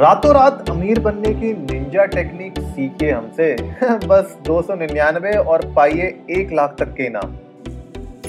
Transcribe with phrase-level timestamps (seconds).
[0.00, 3.54] रातों रात अमीर बनने की निंजा टेक्निक सीखे हमसे।
[4.06, 7.34] बस दो सौ निन्यानवे और पाइए एक लाख तक के इनाम।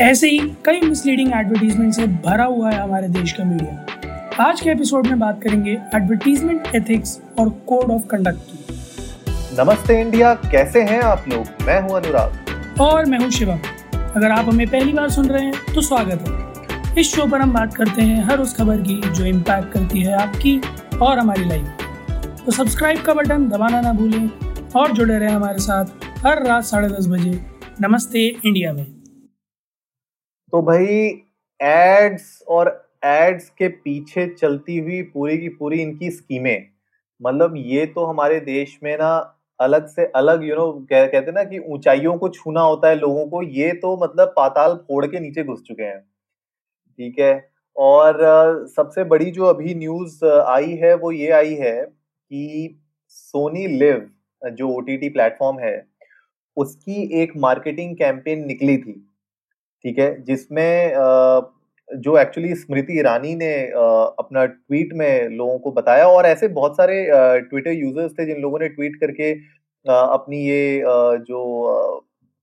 [0.01, 3.85] ऐसे ही कई मिसलीडिंग एडवर्टीजमेंट से भरा हुआ है हमारे देश का मीडिया
[4.39, 8.75] आज के एपिसोड में बात करेंगे एडवर्टीजमेंट एथिक्स और कोड ऑफ़ कंडक्ट की।
[9.59, 11.65] नमस्ते इंडिया कैसे हैं आप लोग?
[11.67, 13.59] मैं हूँ अनुराग। और मैं हूँ शिवम।
[14.15, 16.51] अगर आप हमें पहली बार सुन रहे हैं तो स्वागत है।
[16.99, 20.13] इस शो पर हम बात करते हैं हर उस खबर की जो इम्पैक्ट करती है
[20.13, 20.61] आपकी
[21.01, 24.27] और हमारी लाइफ तो सब्सक्राइब का बटन दबाना ना भूलें
[24.71, 27.31] और जुड़े रहें हमारे साथ हर रात साढ़े दस बजे।
[27.81, 28.85] नमस्ते इंडिया में।
[30.53, 30.85] तो भाई
[31.59, 32.69] एड्स और
[33.05, 36.67] एड्स के पीछे चलती हुई पूरी की पूरी इनकी स्कीमें
[37.21, 39.11] मतलब ये तो हमारे देश में ना
[39.59, 43.25] अलग से अलग यू नो कह, कहते ना कि ऊंचाइयों को छूना होता है लोगों
[43.27, 47.50] को ये तो मतलब पाताल फोड़ के नीचे घुस चुके हैं। ठीक है?
[47.81, 48.17] और
[48.69, 54.09] सबसे बड़ी जो अभी न्यूज़ आई है, वो ये आई है कि सोनी लिव
[54.41, 55.85] जो ओ टी टी प्लेटफॉर्म है,
[56.57, 58.93] उसकी एक मार्केटिंग कैंपेन निकली थी,
[59.85, 60.23] ठीक है?
[60.23, 60.93] जिसमें
[61.89, 67.03] जो एक्चुअली स्मृति ईरानी ने अपना ट्वीट में लोगों को बताया और ऐसे बहुत सारे
[67.49, 69.31] ट्विटर यूज़र्स थे जिन लोगों ने ट्वीट करके
[69.85, 70.81] अपनी ये
[71.27, 71.41] जो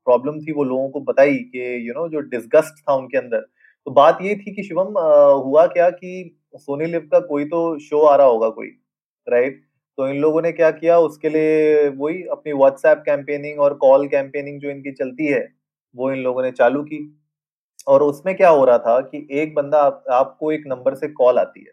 [0.07, 3.47] प्रॉब्लम थी वो लोगों को बताई कि यू नो जो डिस्गस्ट था उनके अंदर
[3.89, 4.99] तो बात ये थी कि शिवम
[5.45, 8.67] हुआ क्या कि सोनी लिव का कोई तो शो आ रहा होगा कोई
[9.29, 9.63] राइट?
[9.99, 14.61] तो इन लोगों ने क्या किया उसके लिए वही अपनी व्हाट्सएप कैंपेनिंग और कॉल कैंपेनिंग
[14.61, 15.49] जो इनकी चलती है
[15.97, 17.01] वो इन लोगों ने चालू की।
[17.89, 21.39] और उसमें क्या हो रहा था कि एक बंदा आप, आपको एक नंबर से कॉल
[21.39, 21.73] आती है।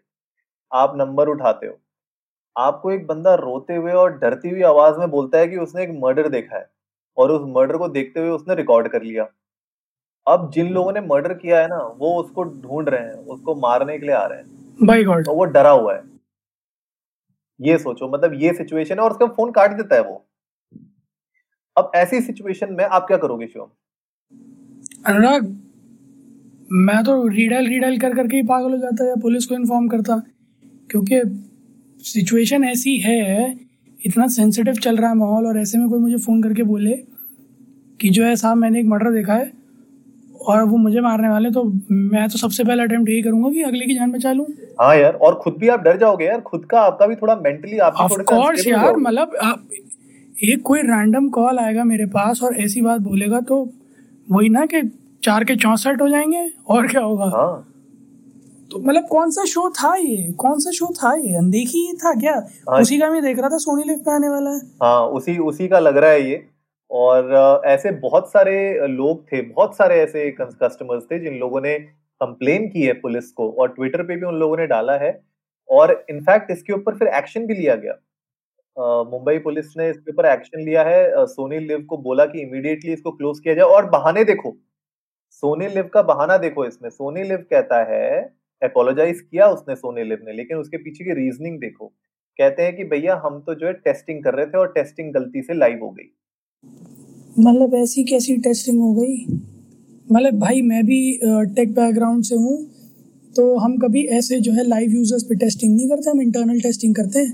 [0.72, 1.78] आप नंबर उठाते हो।
[2.56, 5.90] आपको एक बंदा रोते हुए और डरती हुई आवाज़ में बोलता है कि उसने एक
[6.04, 6.70] मर्डर देखा है।
[7.16, 9.28] और उस मर्डर को देखते हुए उसने रिकॉर्ड कर लिया।
[10.26, 13.98] अब जिन लोगों ने मर्डर किया है ना वो उसको ढूंढ रहे हैं उसको मारने
[13.98, 16.02] के लिए आ रहे हैं। बाय गॉड तो वो डरा हुआ है।
[17.60, 20.24] ये सोचो मतलब ये सिचुएशन है और उसका फ़ोन काट देता है वो।
[21.76, 23.68] अब ऐसी सिचुएशन में आप क्या करोगे शिवम?
[25.06, 25.44] अनुराग
[26.72, 30.22] मैं तो रीडाइल रीडाइल कर करके ही पागल हो जाता या पुलिस को इन्फॉर्म करता।
[30.90, 31.20] क्योंकि
[32.04, 33.54] सिचुएशन ऐसी है
[34.00, 36.96] इतना सेंसिटिव चल रहा है माहौल और ऐसे में कोई मुझे फ़ोन करके बोले
[38.00, 39.52] कि जो है साहब मैंने एक मर्डर देखा है।
[40.40, 43.86] और वो मुझे मारने वाले तो मैं तो सबसे पहला अटेम्प्ट यही करूँगा कि अगले
[43.86, 44.46] की जान बचा लूँ।
[44.80, 47.78] हाँ यार और खुद भी आप डर जाओगे यार खुद का आपका भी थोड़ा मेंटली
[47.78, 49.32] आप ऑफ़ कोर्स यार मतलब
[50.44, 53.62] एक कोई रैंडम कॉल आएगा मेरे पास और ऐसी बात बोलेगा तो
[54.30, 54.82] वही ना कि
[55.22, 57.24] चार के चौसठ हो जाएँगे और क्या होगा?
[57.24, 57.72] हाँ।
[58.70, 60.32] तो मतलब कौन सा शो था ये?
[60.32, 61.34] कौन सा शो था ये?
[61.36, 62.34] अनदेखी था क्या?
[62.70, 65.36] हाँ, उसी का मैं देख रहा था सोनी लिफ्ट पे आने वाला है। हाँ उसी
[65.38, 66.36] उसी का लग रहा है ये।
[66.90, 71.78] और ऐसे बहुत सारे लोग थे, बहुत सारे ऐसे कस्टमर्स थे जिन लोगों ने
[72.20, 75.10] कंप्लेन की है पुलिस को और ट्विटर पे भी उन लोगों ने डाला है
[75.68, 77.94] और इनफैक्ट इसके ऊपर फिर एक्शन भी लिया गया।
[79.10, 83.10] मुंबई पुलिस ने इसके ऊपर एक्शन लिया है। सोनी लिव को बोला कि इमीडिएटली इसको
[83.12, 84.56] क्लोज किया जाए और बहाने देखो।
[85.30, 88.20] सोनी लिव का बहाना देखो इसमें। सोनी लिव कहता है
[88.62, 91.86] अपोलोजाइज किया उसने सोनी लिव ने, लेकिन उसके पीछे की रीजनिंग देखो।
[92.38, 95.42] कहते हैं कि भैया हम तो जो है टेस्टिंग कर रहे थे और टेस्टिंग गलती
[95.42, 96.10] से लाइव हो गई।
[97.38, 99.16] मतलब ऐसी कैसी टेस्टिंग हो गई।
[100.12, 101.00] मतलब भाई मैं भी
[101.56, 102.56] टेक बैकग्राउंड से हूँ
[103.36, 106.94] तो हम कभी ऐसे जो है लाइव यूज़र्स पे टेस्टिंग नहीं करते, हम इंटरनल टेस्टिंग
[106.94, 107.32] करते हैं।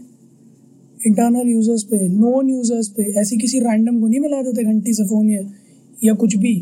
[1.06, 5.04] इंटरनल यूज़र्स पे नॉन यूज़र्स पे, ऐसी किसी रैंडम को नहीं मिला देते घंटी से
[5.04, 5.40] फ़ोन या
[6.04, 6.54] या कुछ भी।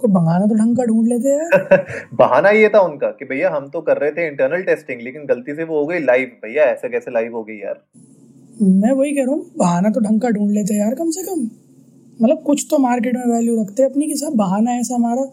[0.00, 3.68] को बहाना तो ढंग का ढूंढ लेते हैं बहाना ये था उनका कि भैया हम
[3.68, 6.88] तो कर रहे थे इंटरनल टेस्टिंग लेकिन गलती से वो हो गई लाइव भैया ऐसे
[6.88, 7.82] कैसे लाइव हो गई यार?
[8.62, 11.40] मैं वही कह रहा हूँ बहाना तो ढंग का ढूंढ लेते यार कम से कम।
[12.22, 15.24] मतलब कुछ तो मार्केट में वैल्यू रखते हैं अपनी के साथ बहाना ऐसा हमारा।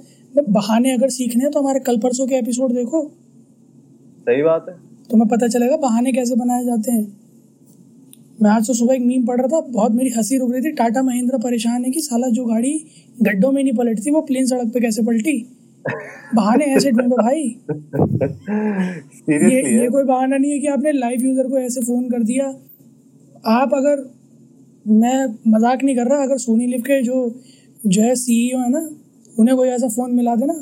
[0.50, 3.02] बहाने अगर सीखने हैं तो हमारे कल परसों के एपिसोड देखो।
[4.20, 4.76] सही बात है।
[5.12, 7.18] तुम्हें पता चलेगा बहाने कैसे बनाए जाते हैं।
[8.42, 10.72] मैं आज तो सुबह एक मीम पढ़ रहा था बहुत मेरी हँसी रुक रही थी।
[10.72, 12.74] टाटा महिंद्रा परेशान है कि साला जो गाड़ी
[13.22, 15.38] गड्ढों में नहीं पलटती वो प्लेन सड़क पे कैसे पलटी?
[16.36, 17.44] बहाने ऐसे ढूंढो भाई।
[19.30, 22.54] ये ये कोई बहाना नहीं है कि आपने लाइव यूज़र को ऐसे फ़ोन कर दिया।
[23.48, 23.98] आप अगर,
[24.86, 27.30] मैं मज़ाक नहीं कर रहा, अगर सोनी लिव के जो
[27.82, 28.80] जो है सीईओ है ना,
[29.36, 30.54] उन्हें कोई ऐसा फ़ोन मिला दे ना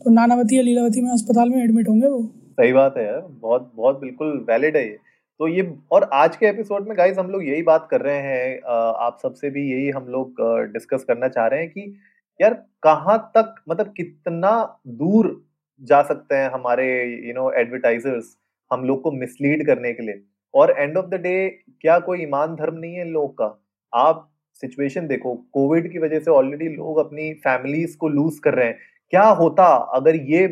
[0.00, 2.22] तो नानावती या लीलावती में अस्पताल में एडमिट होंगे वो।
[2.52, 4.96] सही बात है यार, बहुत बहुत बिल्कुल वैलिड है ये।
[5.40, 8.60] तो ये, और आज के एपिसोड में गाइस हम लोग यही बात कर रहे हैं
[9.00, 10.42] आप सबसे भी यही हम लोग
[10.72, 11.94] डिस्कस करना चाह रहे हैं कि,
[12.40, 14.52] यार कहाँ तक मतलब कितना
[14.88, 15.40] दूर
[15.82, 16.86] जा सकते हैं हमारे
[17.28, 18.36] यू नो एडवर्टाइजर्स
[18.70, 20.22] हम लोग को मिसलीड करने के लिए।
[20.54, 21.34] और एंड ऑफ़ द डे
[21.80, 23.58] क्या कोई ईमान धर्म नहीं है इन लोग का?
[23.92, 24.28] आप
[24.62, 28.78] सिचुएशन देखो कोविड की वजह से ऑलरेडी लोग अपनी फैमिलीज़ को लूज कर रहे हैं।
[29.12, 29.64] क्या होता
[29.96, 30.46] अगर ये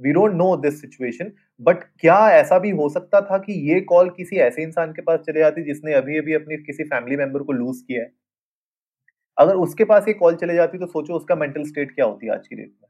[0.00, 1.30] we don't know this situation
[1.60, 5.20] but क्या ऐसा भी हो सकता था कि ये कॉल किसी ऐसे इंसान के पास
[5.20, 8.10] चले जाती जिसने अभी अभी अपनी किसी फैमिली मेंबर को लूज किया है?
[9.38, 12.46] अगर उसके पास ये कॉल चले जाती तो सोचो उसका मेंटल स्टेट क्या होती आज
[12.48, 12.88] की डेट में?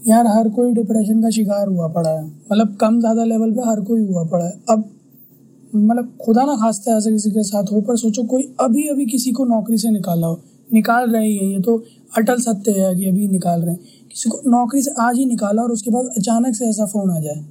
[0.00, 3.80] यार, हर कोई डिप्रेशन का शिकार हुआ पड़ा है। मतलब कम ज़्यादा लेवल पे हर
[3.84, 4.84] कोई हुआ पड़ा है। अब
[5.72, 9.32] मतलब खुदा ना खास्ता ऐसे किसी के साथ हो, पर सोचो कोई अभी अभी किसी
[9.32, 10.40] को नौकरी से निकाला हो।
[10.72, 11.76] निकाल रहे हैं ये तो
[12.18, 13.80] अटल सत्य है कि अभी निकाल रहे हैं।
[14.10, 17.18] किसी को नौकरी से आज ही निकाला और उसके बाद अचानक से ऐसा फ़ोन आ
[17.20, 17.44] जाए।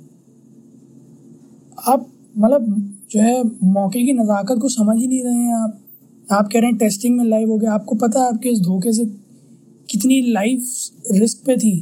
[1.88, 2.08] आप
[2.38, 2.66] मतलब
[3.12, 5.80] जो है मौके की नज़ाकत को समझ ही नहीं रहे हैं आप।
[6.28, 8.94] आप कह रहे हैं टेस्टिंग में लाइव हो गया। आपको पता है आपके इस धोखे
[8.94, 9.06] से
[9.90, 11.78] कितनी लाइफ रिस्क पे थी।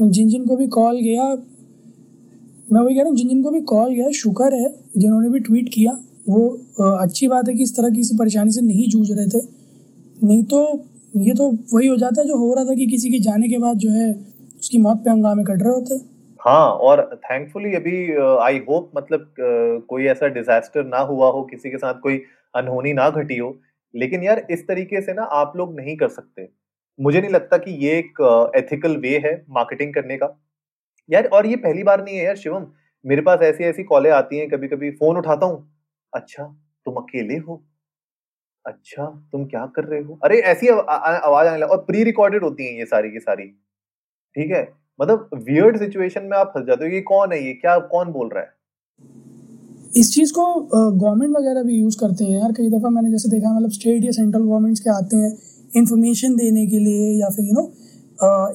[0.00, 1.34] जिन जिन को भी कॉल गया
[2.68, 5.40] मैं वही कह रहा हूँ जिन जिन को भी कॉल गया शुक्र है, जिन्होंने भी
[5.40, 5.92] ट्वीट किया,
[6.28, 9.40] वो अच्छी बात है कि इस तरह की किसी परेशानी से नहीं जूझ रहे थे।
[10.18, 10.60] नहीं तो
[11.18, 13.58] ये तो वही हो जाता है जो हो रहा था कि किसी के जाने के
[13.58, 14.10] बाद जो है,
[14.58, 15.94] उसकी मौत पे हंगामे कट रहे होते।
[16.40, 17.96] हाँ और थैंकफुली अभी
[18.42, 19.34] आई होप मतलब
[19.90, 22.20] कोई ऐसा डिजास्टर ना हुआ हो, किसी के साथ कोई
[22.54, 23.56] अनहोनी ना घटी हो,
[23.94, 26.48] लेकिन यार इस तरीके से ना आप लोग नहीं कर सकते।
[26.98, 30.26] मुझे नहीं लगता कि ये एक एथिकल वे है मार्केटिंग करने का।
[31.08, 32.66] यार, और ये पहली बार नहीं है यार शिवम।
[33.04, 35.68] मेरे पास ऐसी ऐसी कॉलें आती हैं कभी कभी फ़ोन उठाता हूँ।
[36.12, 36.44] अच्छा
[36.86, 37.62] तुम अकेले हो?
[38.64, 40.18] अच्छा तुम क्या कर रहे हो?
[40.24, 43.46] अरे, ऐसी आवाज़ आने लगा, और प्री रिकॉर्डेड होती हैं ये सारी की सारी।
[44.36, 44.62] ठीक है?
[45.00, 47.52] मतलब वियर्ड सिचुएशन में आप फंस जाते हो, ये कौन है ये?
[47.54, 48.54] क्या, कौन बोल रहा है?
[49.92, 53.52] इस चीज़ को गवर्नमेंट वगैरह भी यूज़ करते हैं यार। कई दफ़ा मैंने जैसे देखा
[53.52, 55.30] मतलब स्टेट या सेंट्रल गवर्नमेंट्स के आते हैं
[55.72, 57.64] इंफॉर्मेशन देने के लिए या फिर यू नो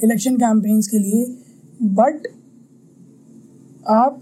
[0.03, 1.25] इलेक्शन कैंपेन्स के लिए।
[1.95, 2.27] बट
[3.85, 4.21] आप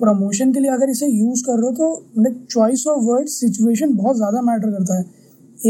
[0.00, 3.94] प्रमोशन के लिए अगर इसे यूज़ कर रहे हो तो like choice of word situation
[3.96, 5.04] बहुत ज़्यादा मैटर करता है।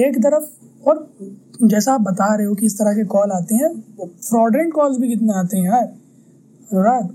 [0.00, 0.44] एक तरफ़,
[0.84, 1.08] और
[1.64, 3.69] जैसा आप बता रहे हो कि इस तरह के कॉल आते हैं
[4.00, 7.08] फ्रॉडेंट कॉल्स भी कितने आते हैं यार। अनुराग,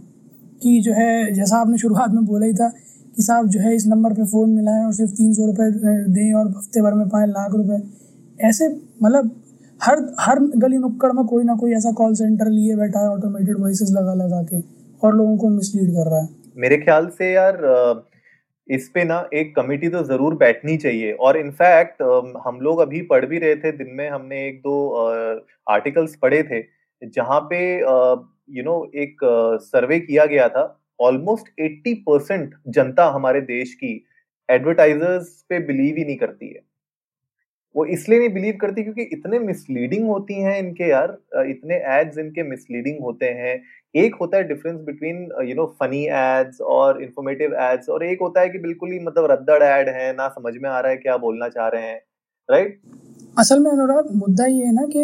[0.64, 2.70] कि जो है, जैसा आपने शुरुआत में बोला ही था
[3.16, 5.72] कि साहब जो है, इस नंबर पे फ़ोन मिलाएँ और सिर्फ़ तीन सौ रुपये
[6.14, 7.82] दें और हफ़्ते भर में पाएँ लाख रुपए।
[8.40, 8.68] ऐसे
[9.04, 9.32] मतलब
[9.82, 13.60] हर हर गली नुक्कड़ में कोई ना कोई ऐसा कॉल सेंटर लिए बैठा है ऑटोमेटेड
[13.60, 14.62] वॉइस लगा लगा के।
[15.04, 16.28] और लोगों को मिसलीड कर रहा है।
[16.58, 17.58] मेरे ख्याल से यार
[18.68, 22.02] इस पे ना एक कमिटी तो ज़रूर बैठनी चाहिए। और इनफैक्ट
[22.46, 26.62] हम लोग अभी पढ़ भी रहे थे, दिन में हमने एक दो आर्टिकल्स पढ़े थे,
[27.02, 27.60] जहाँ पे
[28.58, 29.18] यू नो एक
[29.64, 30.66] सर्वे किया गया था।
[31.00, 33.94] ऑलमोस्ट 80 परसेंट जनता हमारे देश की
[34.50, 36.62] एडवर्टाइजर्स पे बिलीव ही नहीं करती है।
[37.78, 41.18] वो इसलिए नहीं बिलीव करती क्योंकि इतने मिसलीडिंग होती हैं इनके यार
[41.50, 43.56] इतने एड्स इनके मिसलीडिंग होते हैं।
[43.96, 48.42] एक होता है difference between you know funny ads और इंफॉर्मेटिव एड्स और एक होता
[48.42, 51.18] है कि बिल्कुल ही मतलब रद्दड़ एड है, ना समझ में आ रहा है क्या
[51.18, 52.02] बोलना चाह रहे हैं
[52.50, 52.80] राइट
[53.38, 55.02] असल में अनुराग, मुद्दा ये है ना कि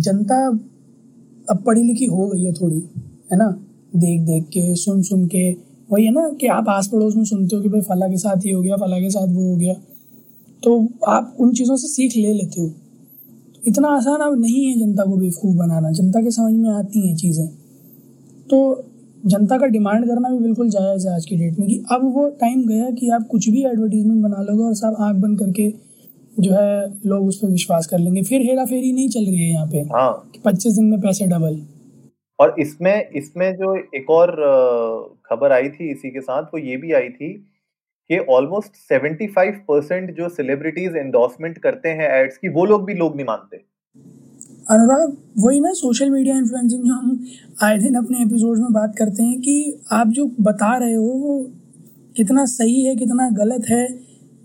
[0.00, 0.36] जनता
[1.46, 2.80] अब पढ़ी लिखी हो गई है थोड़ी,
[3.32, 3.48] है ना?
[3.96, 5.50] देख देख के, सुन सुन के।
[5.90, 8.46] वही है ना कि आप आस पड़ोस में सुनते हो कि भाई फला के साथ
[8.46, 9.74] ये हो गया, फला के साथ वो हो गया।
[10.64, 14.78] तो आप उन चीज़ों से सीख ले लेते हो। तो इतना आसान अब नहीं है
[14.80, 17.46] जनता को बेवकूफ़ बनाना। जनता के समझ में आती हैं चीज़ें।
[18.50, 18.60] तो
[19.26, 22.28] जनता का डिमांड करना भी बिल्कुल जायज़ है आज की डेट में कि अब वो
[22.40, 25.70] टाइम गया कि आप कुछ भी एडवर्टीजमेंट बना लोगे और सब आँख बंद करके
[26.36, 29.50] जो है लोग उस पर विश्वास कर लेंगे। फिर हेरा फेरी नहीं चल रही है
[29.50, 30.10] यहाँ पे हाँ।
[30.44, 31.60] पच्चीस दिन में पैसे डबल।
[32.38, 34.30] और इसमें इसमें जो एक और
[35.26, 37.34] खबर आई थी इसी के साथ वो ये भी आई थी
[38.10, 43.16] कि ऑलमोस्ट 75 परसेंट जो सेलिब्रिटीज एंडोर्समेंट करते हैं एड्स की, वो लोग भी लोग
[43.16, 43.56] नहीं मानते।
[44.70, 47.26] अनुराग, वही ना सोशल मीडिया इन्फ्लुएंसिंग जो हम
[47.62, 51.50] आए दिन अपने एपिसोड में बात करते हैं कि आप जो बता रहे हो, वो
[52.16, 53.98] कितना सही है, कितना गलत है,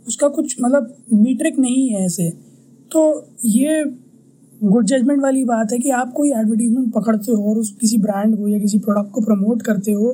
[0.07, 2.29] उसका कुछ मतलब मीट्रिक नहीं है ऐसे।
[2.91, 3.83] तो ये
[4.63, 8.37] गुड जजमेंट वाली बात है कि आप कोई एडवर्टीजमेंट पकड़ते हो और उस किसी ब्रांड
[8.37, 10.11] को या किसी प्रोडक्ट को प्रमोट करते हो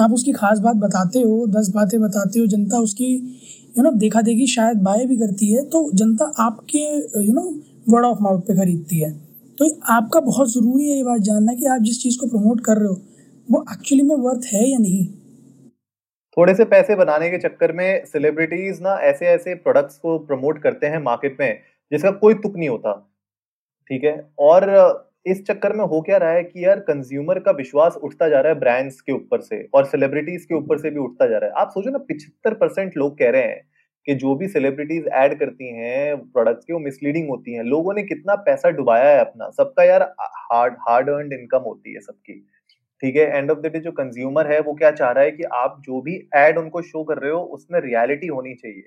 [0.00, 3.14] आप उसकी खास बात बताते हो, दस बातें बताते हो, जनता उसकी
[3.78, 6.84] यू नो देखा देखी शायद बाय भी करती है तो जनता आपके
[7.24, 7.42] you know
[7.88, 9.10] word of mouth पे खरीदती है।
[9.58, 12.76] तो आपका बहुत ज़रूरी है ये बात जानना कि आप जिस चीज़ को प्रमोट कर
[12.76, 13.00] रहे हो,
[13.48, 15.06] वो एक्चुअली में वर्थ है या नहीं?
[16.36, 20.86] थोड़े से पैसे बनाने के चक्कर में सेलिब्रिटीज ना ऐसे ऐसे प्रोडक्ट्स को प्रमोट करते
[20.86, 21.58] हैं मार्केट में,
[21.92, 22.92] जिसका कोई तुक नहीं होता,
[23.90, 24.16] ठीक है?
[24.38, 24.70] और
[25.26, 28.52] इस चक्कर में हो क्या रहा है कि यार कंज्यूमर का विश्वास उठता जा रहा
[28.52, 31.54] है ब्रांड्स के ऊपर से और सेलिब्रिटीज के ऊपर से भी उठता जा रहा है।
[31.56, 33.60] आप सोचो ना, पिछहत्तर परसेंट लोग कह रहे हैं
[34.06, 38.02] कि जो भी सेलिब्रिटीज ऐड करती हैं प्रोडक्ट्स की, वो मिसलीडिंग होती हैं। लोगों ने
[38.02, 42.48] कितना पैसा डुबाया है अपना। सबका यार हार्ड हार्ड अर्न इनकम होती है सबकी।
[43.02, 43.36] ठीक है?
[43.36, 46.00] एंड ऑफ़ द डे जो कंज्यूमर है, वो क्या चाह रहा है कि आप जो
[46.00, 48.82] भी एड उनको शो कर रहे हो, उसमें रियलिटी होनी चाहिए।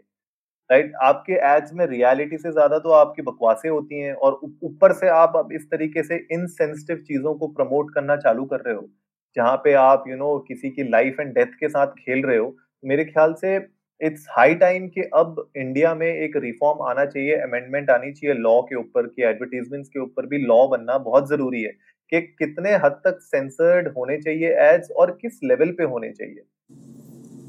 [0.70, 0.92] राइट?
[1.04, 5.34] आपके एड्स में रियलिटी से ज़्यादा तो आपकी बकवासें होती हैं और ऊपर से आप
[5.38, 8.88] अब इस तरीके से इनसेंसिटिव चीज़ों को प्रमोट करना चालू कर रहे हो
[9.36, 12.24] जहाँ पे आप यू you नो know, किसी की लाइफ एंड डेथ के साथ खेल
[12.26, 13.56] रहे हो। मेरे ख्याल से
[14.02, 18.62] इट्स हाई टाइम कि अब इंडिया में एक रिफॉर्म आना चाहिए अमेंडमेंट आनी चाहिए लॉ
[18.62, 21.72] के ऊपर कि एडवर्टीजमेंट्स के ऊपर भी लॉ बनना बहुत ज़रूरी है
[22.12, 26.44] कि कितने हद तक सेंसर्ड होने चाहिए एड्स और किस लेवल पे होने चाहिए।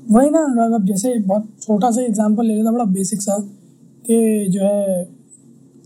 [0.07, 3.37] वही ना अनुराग अब जैसे बहुत छोटा सा एग्ज़ाम्पल ले लेता, बड़ा बेसिक सा,
[4.05, 5.05] कि जो है,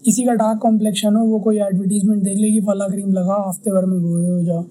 [0.04, 3.70] किसी का डार्क कॉम्प्लेक्शन हो, वो कोई एडवर्टीजमेंट देख ले कि फला क्रीम लगाओ हफ़्ते
[3.70, 4.62] भर में गोरे हो जाओ।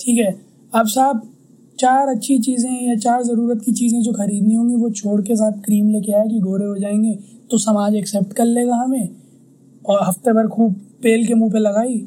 [0.00, 0.34] ठीक है,
[0.72, 1.22] अब साहब
[1.78, 5.60] चार अच्छी चीज़ें या चार ज़रूरत की चीज़ें जो खरीदनी होंगी, वो छोड़ के साहब
[5.64, 7.14] क्रीम लेके आए कि गोरे हो जाएँगे
[7.50, 9.08] तो समाज एक्सेप्ट कर लेगा हमें।
[9.84, 11.98] और हफ़्ते भर खूब पेल के मुँह पे लगाई,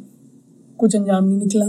[0.79, 1.65] कुछ अंजाम नहीं निकला।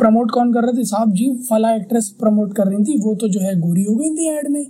[0.00, 0.84] प्रमोट कौन कर रहे थे?
[0.86, 4.10] साहब जी, फला एक्ट्रेस प्रमोट कर रही थी, वो तो जो है गोरी हो गई
[4.10, 4.64] थी एड में।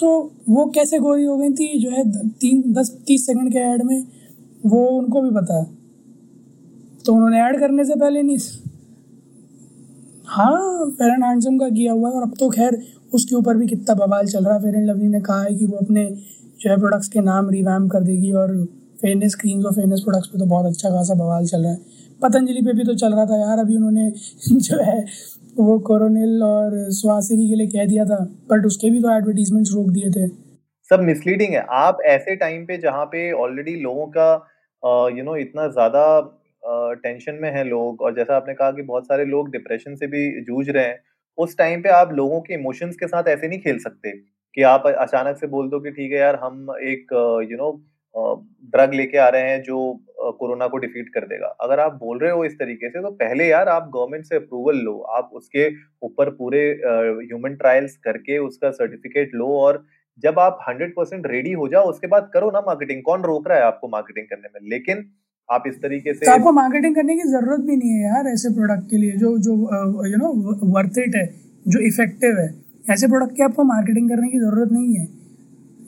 [0.00, 0.08] तो
[0.48, 1.78] वो कैसे गोरी हो गई थी?
[1.78, 4.04] जो है तीन, दस, तीस सेकंड के ऐड में,
[4.66, 5.66] वो उनको भी पता है।
[7.04, 8.36] तो उन्होंने ऐड करने से पहले नहीं
[10.28, 12.80] हाँ फेयर एंड हैंडसम का किया हुआ है, और अब तो खैर,
[13.14, 15.66] उसके ऊपर भी कितना बवाल चल रहा है। फेयर एंड लवली ने कहा है कि
[15.66, 16.04] वो अपने
[16.60, 18.64] जो है प्रोडक्ट्स के नाम रिवैम कर देगी, और
[19.00, 21.78] फेयरनेस क्रीम्स और फेयरनेस प्रोडक्ट्स पे तो बहुत अच्छा खासा बवाल चल रहा है।
[22.22, 24.10] पतंजलि पे भी तो चल रहा था यार, अभी उन्होंने
[24.60, 24.98] जो है
[25.58, 28.18] वो कोरोनिल और स्वासिरी के लिए कह दिया था
[28.50, 30.26] बट उसके भी तो एडवर्टीजमेंट रोक दिए थे।
[30.90, 34.30] सब मिसलीडिंग है। आप ऐसे टाइम पे जहाँ पे ऑलरेडी लोगों का
[35.16, 36.04] यू नो इतना ज़्यादा
[36.96, 40.24] टेंशन में है लोग, और जैसा आपने कहा कि बहुत सारे लोग डिप्रेशन से भी
[40.42, 40.98] जूझ रहे हैं,
[41.38, 44.10] उस टाइम पे आप लोगों के इमोशंस के साथ ऐसे नहीं खेल सकते
[44.54, 47.12] कि आप अचानक से बोल दो कि ठीक है यार, हम एक
[47.50, 47.70] यू नो
[48.72, 49.78] ड्रग लेके आ रहे हैं जो
[50.32, 53.46] कोरोना को डिफीट कर देगा। अगर आप बोल रहे हो इस तरीके से तो पहले
[53.46, 55.68] यार आप गवर्नमेंट से अप्रूवल लो। आप उसके
[56.02, 56.60] ऊपर पूरे
[57.22, 59.84] ह्यूमन ट्रायल्स करके उसका सर्टिफिकेट लो और
[60.22, 63.58] जब आप हंड्रेड परसेंट रेडी हो जाओ, उसके बाद करो ना मार्केटिंग। कौन रोक रहा
[63.58, 64.68] है आपको मार्केटिंग करने में?
[64.70, 65.04] लेकिन
[65.48, 68.52] आप इस तरीके से तो आपको मार्केटिंग करने की ज़रूरत भी नहीं है यार ऐसे
[68.54, 69.52] प्रोडक्ट के लिए, जो जो
[70.06, 70.32] यू नो
[70.72, 71.26] वर्थ इट है,
[71.66, 72.48] जो इफ़ेक्टिव है।
[72.90, 75.06] ऐसे प्रोडक्ट की आपको मार्केटिंग करने की ज़रूरत नहीं है।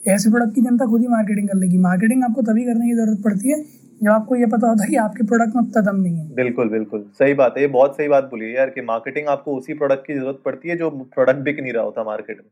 [0.06, 3.22] ऐसे प्रोडक्ट की जनता खुद ही मार्केटिंग कर लेगी। मार्केटिंग आपको तभी करने की ज़रूरत
[3.24, 3.58] पड़ती है
[4.00, 6.68] जब आपको ये पता होता है कि आपके प्रोडक्ट में कदम दम नहीं है। बिल्कुल
[6.68, 10.06] बिल्कुल। सही बात है ये बहुत सही बात बोली यार कि मार्केटिंग आपको उसी प्रोडक्ट
[10.06, 12.50] की ज़रूरत पड़ती है जो प्रोडक्ट बिक नहीं रहा होता मार्केट में।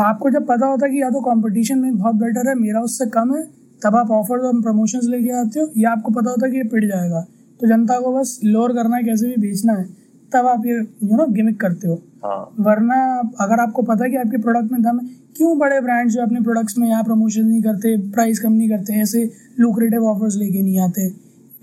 [0.00, 3.06] आपको जब पता होता है कि या तो कंपटीशन में बहुत बेटर है मेरा उससे
[3.10, 3.42] कम है
[3.82, 6.64] तब आप ऑफ़र और प्रमोशंस लेके आते हो या आपको पता होता है कि ये
[6.64, 7.20] पिट जाएगा।
[7.60, 9.84] तो जनता को बस लोअर करना है कैसे भी बेचना है।
[10.32, 12.96] तब आप ये यू नो गिमिक करते हो। हाँ। वरना
[13.40, 16.40] अगर आपको पता है कि आपके प्रोडक्ट में दम है क्यों बड़े ब्रांड्स जो अपने
[16.40, 19.24] प्रोडक्ट्स में यहाँ प्रमोशन नहीं करते प्राइस कम नहीं करते ऐसे
[19.60, 21.08] लुक्रेटिव ऑफर्स लेके नहीं आते?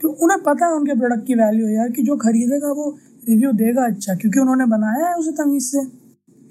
[0.01, 2.89] क्यों उन्हें पता है उनके प्रोडक्ट की वैल्यू यार कि जो खरीदेगा वो
[3.29, 5.86] रिव्यू देगा अच्छा क्योंकि उन्होंने बनाया है उसे तमीज से।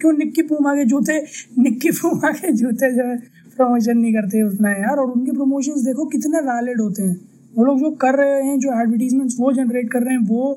[0.00, 1.18] क्यों निक्की पूमा के जूते
[1.58, 3.16] निक्की पूमा के जूते जो है
[3.56, 4.96] प्रमोशन नहीं करते उतना यार?
[4.96, 7.16] और उनके प्रमोशंस देखो कितने वैलिड होते हैं।
[7.54, 10.52] वो लोग जो कर रहे हैं जो एडवर्टीजमेंट्स वो जनरेट कर रहे हैं वो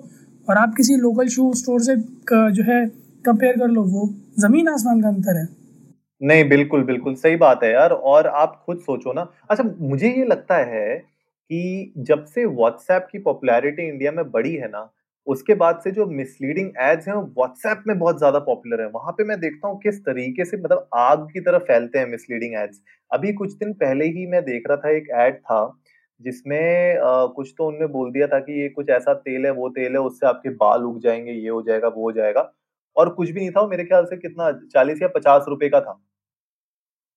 [0.48, 1.96] और आप किसी लोकल शू स्टोर से
[2.52, 2.86] जो है
[3.26, 4.10] कंपेयर कर लो, वो
[4.40, 5.48] ज़मीन आसमान का अंतर है।
[6.22, 10.26] नहीं, बिल्कुल बिल्कुल, सही बात है यार, और आप खुद सोचो ना। अच्छा मुझे ये
[10.26, 10.98] लगता है
[11.50, 14.90] कि जब से व्हाट्सएप की पॉपुलैरिटी इंडिया में बढ़ी है ना,
[15.28, 19.24] उसके बाद से जो मिसलीडिंग एड्स हैं व्हाट्सएप में बहुत ज़्यादा पॉपुलर है। वहाँ पे
[19.24, 23.34] मैं देखता हूँ किस तरीके से मतलब आग की तरफ़ फैलते हैं मिसलीडिंग एड्स अभी
[23.34, 25.66] कुछ दिन पहले ही मैं देख रहा था, एक एड था
[26.22, 26.96] जिसमें
[27.36, 30.00] कुछ तो उनने बोल दिया था कि ये कुछ ऐसा तेल है, वो तेल है,
[30.02, 32.52] उससे आपके बाल उग जाएँगे, ये हो जाएगा, वो हो जाएगा।
[32.96, 35.82] और कुछ भी नहीं था, वो मेरे ख्याल से कितना, चालीस या पचास रुपए का
[35.82, 36.00] था।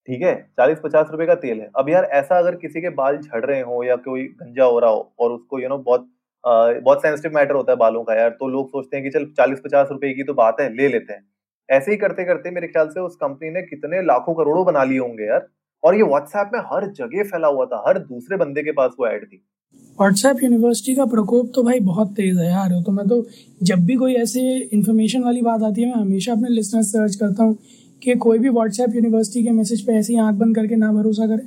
[0.09, 0.35] ठीक है?
[0.59, 3.61] चालीस, पचास रुपए का तेल है। अब यार ऐसा अगर किसी के बाल झड़ रहे
[3.61, 6.09] हो या कोई गंजा हो रहा हो और उसको यू नो बहुत
[6.45, 9.61] बहुत सेंसिटिव मैटर होता है बालों का यार तो लोग सोचते हैं कि चल, चालीस,
[9.64, 11.25] पचास रुपए की तो बात है, ले लेते हैं।
[11.69, 14.99] ऐसे ही करते करते मेरे ख्याल से उस कंपनी ने कितने लाखों करोड़ों बना लिए
[14.99, 15.49] होंगे यार।
[15.85, 19.06] और ये व्हाट्सएप में हर जगह फैला हुआ था हर दूसरे बंदे के पास वो
[19.06, 19.42] ऐड थी।
[20.00, 23.26] व्हाट्सएप यूनिवर्सिटी का प्रकोप तो भाई बहुत तेज है यार तो मैं तो
[23.62, 27.44] जब भी कोई ऐसे इन्फॉर्मेशन वाली बात आती है मैं हमेशा अपने लिसनर सर्च करता
[27.44, 27.58] हूँ
[28.02, 31.47] कि कोई भी व्हाट्सएप यूनिवर्सिटी के मैसेज पे ऐसे आँख बंद करके ना भरोसा करें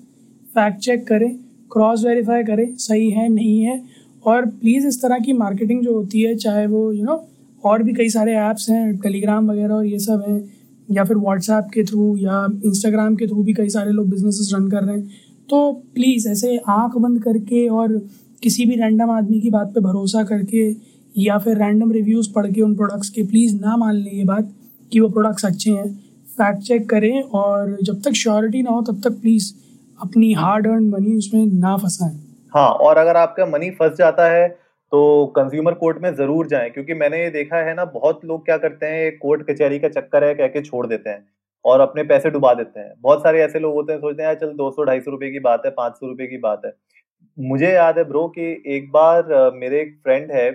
[0.53, 1.35] फैक्ट चेक करें
[1.71, 3.83] क्रॉस वेरीफाई करें सही है नहीं है
[4.25, 7.65] और प्लीज़ इस तरह की मार्केटिंग जो होती है चाहे वो यू you नो know,
[7.65, 10.60] और भी कई सारे ऐप्स हैं टेलीग्राम वगैरह और ये सब हैं
[10.91, 14.69] या फिर व्हाट्सएप के थ्रू या इंस्टाग्राम के थ्रू भी कई सारे लोग बिजनेसेस रन
[14.69, 15.07] कर रहे हैं।
[15.49, 17.97] तो प्लीज़ ऐसे आँख बंद करके और
[18.43, 20.69] किसी भी रैंडम आदमी की बात पे भरोसा करके
[21.15, 24.51] या फिर रैंडम रिव्यूज़ पढ़ के उन प्रोडक्ट्स के प्लीज़ ना मान लें ये बात
[24.91, 25.89] कि वो प्रोडक्ट्स अच्छे हैं।
[26.27, 29.51] फैक्ट चेक करें और जब तक श्योरिटी ना हो तब तक प्लीज़
[30.01, 32.17] अपनी हार्ड अर्न मनी उसमें ना फंसाएँ।
[32.53, 34.47] हाँ और अगर आपका मनी फंस जाता है
[34.91, 38.57] तो कंज्यूमर कोर्ट में ज़रूर जाएँ, क्योंकि मैंने ये देखा है ना, बहुत लोग क्या
[38.57, 41.25] करते हैं कोर्ट कचहरी का चक्कर है, कह के छोड़ देते हैं
[41.65, 44.53] और अपने पैसे डुबा देते हैं। बहुत सारे ऐसे लोग होते हैं, सोचते हैं चल
[44.53, 46.73] दो सौ, ढाई सौ रुपए की बात है, पाँच सौ रुपए की बात है।
[47.37, 50.49] मुझे याद है ब्रो कि एक बार मेरे एक फ्रेंड है,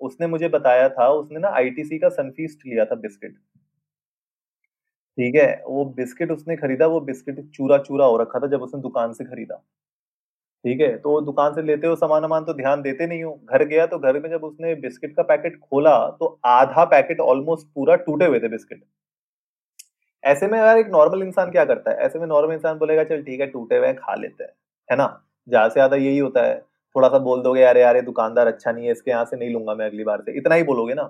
[0.00, 3.36] उसने मुझे बताया था, उसने ना आईटीसी का सनफीस्ट लिया था, बिस्किट।
[5.18, 8.80] ठीक है, वो बिस्किट उसने खरीदा, वो बिस्किट चूरा चूरा हो रखा था जब उसने
[8.82, 9.62] दुकान से खरीदा।
[10.64, 10.96] ठीक है?
[10.98, 13.98] तो दुकान से लेते हो सामान वामान तो ध्यान देते नहीं हो। घर गया तो
[13.98, 18.40] घर में जब उसने बिस्किट का पैकेट खोला तो आधा पैकेट ऑलमोस्ट पूरा टूटे हुए
[18.40, 18.82] थे बिस्किट।
[20.24, 21.96] ऐसे में यार एक नॉर्मल इंसान क्या करता है?
[21.98, 24.50] ऐसे में नॉर्मल इंसान बोलेगा, चल ठीक है, टूटे हुए खा लेते हैं।
[24.88, 25.06] है ना?
[25.48, 26.58] ज़्यादा से ज़्यादा यही होता है।
[26.94, 29.74] थोड़ा सा बोल दोगे यार यार दुकानदार अच्छा नहीं है, इसके यहाँ से नहीं लूँगा
[29.74, 31.02] मैं अगली बार से। इतना ही बोलोगे ना।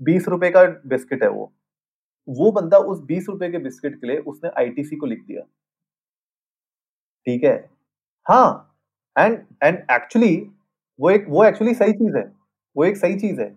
[0.00, 1.52] बीस रुपए का बिस्किट है वो।
[2.28, 5.42] वो बंदा उस बीस रुपए के बिस्किट के लिए उसने आईटीसी को लिख दिया।
[7.26, 7.56] ठीक है?
[8.26, 8.74] हाँ
[9.16, 10.36] एंड एंड एक्चुअली
[10.98, 12.24] वो एक वो एक्चुअली सही चीज़ है
[12.76, 13.54] वो एक सही चीज़ है।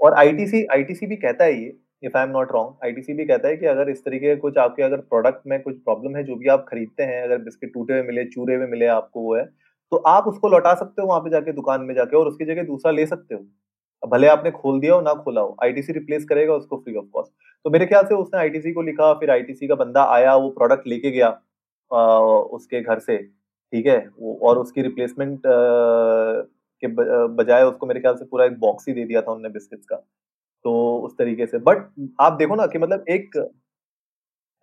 [0.00, 1.72] और आईटीसी आईटीसी भी कहता है ये
[2.02, 4.58] if I am not wrong ITC भी कहता है कि अगर इस तरीके के कुछ
[4.58, 7.92] आपके अगर प्रोडक्ट में कुछ प्रॉब्लम है जो भी आप खरीदते हैं अगर बिस्किट टूटे
[7.94, 9.44] हुए मिले चूरे हुए मिले आपको वो है
[9.92, 12.62] तो आप उसको लौटा सकते हो वहाँ पे जाके दुकान में जाके और उसकी जगह
[12.64, 16.54] दूसरा ले सकते हो। भले आपने खोल दिया हो ना खोला हो आईटीसी रिप्लेस करेगा
[16.54, 17.32] उसको फ्री ऑफ़ कॉस्ट
[17.64, 20.86] तो मेरे ख्याल से उसने आईटीसी को लिखा फिर आईटीसी का बंदा आया वो प्रोडक्ट
[20.88, 21.28] लेके गया
[21.90, 23.16] आ, उसके घर से।
[23.72, 23.98] ठीक है?
[24.42, 26.86] और उसकी रिप्लेसमेंट के
[27.34, 29.96] बजाय उसको मेरे ख्याल से पूरा एक बॉक्स ही दे दिया था उन्होंने बिस्किट्स का।
[30.64, 31.86] तो उस तरीके से। बट
[32.20, 33.36] आप देखो ना कि मतलब एक,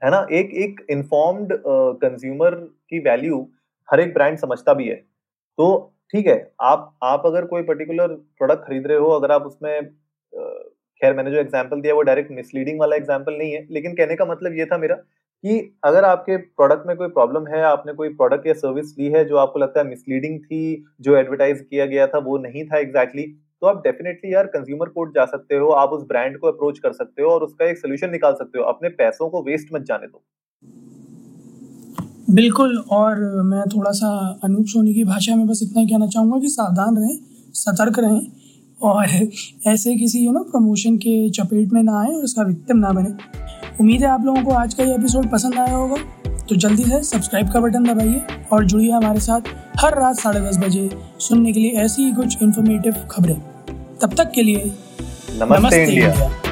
[0.02, 0.26] है ना?
[0.32, 1.54] एक एक इन्फॉर्म्ड
[2.02, 2.56] कंज्यूमर
[2.90, 3.48] की वैल्यू
[3.90, 8.66] हर एक ब्रांड समझता भी है। तो ठीक है, आप आप अगर कोई पर्टिकुलर प्रोडक्ट
[8.66, 9.86] खरीद रहे हो, अगर आप उसमें
[11.02, 14.26] खैर मैंने जो एग्जांपल दिया वो डायरेक्ट मिसलीडिंग वाला एग्जांपल नहीं है, लेकिन कहने का
[14.26, 14.96] मतलब ये था मेरा
[15.44, 19.26] कि अगर आपके प्रोडक्ट में कोई प्रॉब्लम है आपने कोई प्रोडक्ट या सर्विस ली है
[19.26, 23.22] जो आपको लगता है मिसलीडिंग थी जो एडवर्टाइज किया गया था वो नहीं था एग्जैक्टली
[23.22, 26.80] exactly, तो आप डेफिनेटली यार कंज्यूमर कोर्ट जा सकते हो आप उस ब्रांड को अप्रोच
[26.80, 29.82] कर सकते हो और उसका एक सोल्यूशन निकाल सकते हो। अपने पैसों को वेस्ट मत
[29.82, 30.24] जाने दो।
[32.34, 36.50] बिल्कुल और मैं थोड़ा सा अनूप सोनी की भाषा में बस इतना कहना चाहूँगा कि
[36.50, 37.18] सावधान रहें
[37.54, 38.28] सतर्क रहें
[38.82, 39.06] और
[39.68, 43.12] ऐसे किसी यू नो प्रमोशन के चपेट में ना आए और उसका विक्टिम ना बने।
[43.80, 45.96] उम्मीद है आप लोगों को आज का ये एपिसोड पसंद आया होगा
[46.50, 50.58] तो जल्दी से सब्सक्राइब का बटन दबाइए और जुड़िए हमारे साथ हर रात साढ़े दस
[50.58, 53.36] बजे सुनने के लिए ऐसी ही कुछ इन्फॉर्मेटिव खबरें
[54.02, 56.43] तब तक के लिए नमस्ते, नमस्ते इंडिया। इंडिया।